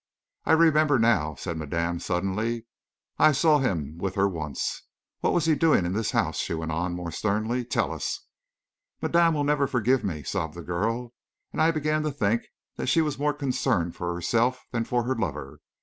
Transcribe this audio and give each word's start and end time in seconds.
"I 0.45 0.53
remember, 0.53 0.97
now," 0.97 1.35
said 1.35 1.57
madame, 1.57 1.99
suddenly. 1.99 2.65
"I 3.19 3.31
saw 3.33 3.59
him 3.59 3.99
with 3.99 4.15
her 4.15 4.27
once. 4.27 4.81
What 5.19 5.31
was 5.31 5.45
he 5.45 5.53
doing 5.53 5.85
in 5.85 5.93
this 5.93 6.09
house?" 6.09 6.37
she 6.39 6.55
went 6.55 6.71
on, 6.71 6.95
more 6.95 7.11
sternly. 7.11 7.63
"Tell 7.63 7.91
us!" 7.91 8.25
"Madame 8.99 9.35
will 9.35 9.43
never 9.43 9.67
forgive 9.67 10.03
me!" 10.03 10.23
sobbed 10.23 10.55
the 10.55 10.63
girl, 10.63 11.13
and 11.53 11.61
I 11.61 11.69
began 11.69 12.01
to 12.01 12.11
think 12.11 12.47
that 12.77 12.87
she 12.87 13.03
was 13.03 13.19
more 13.19 13.31
concerned 13.35 13.95
for 13.95 14.11
herself 14.15 14.65
than 14.71 14.85
for 14.85 15.03
her 15.03 15.13
lover. 15.13 15.59